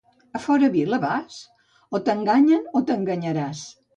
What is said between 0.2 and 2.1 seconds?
A fora vila vas? o